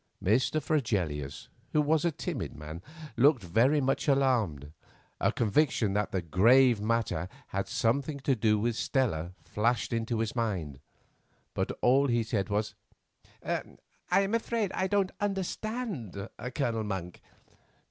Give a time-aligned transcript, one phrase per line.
[0.19, 0.59] Mr.
[0.59, 2.81] Fregelius, who was a timid man,
[3.17, 4.71] looked very much alarmed.
[5.19, 10.35] A conviction that the "grave matter" had something to do with Stella flashed into his
[10.35, 10.79] mind,
[11.53, 12.73] but all he said was:
[13.45, 13.61] "I
[14.11, 17.21] am afraid I don't understand, Colonel Monk."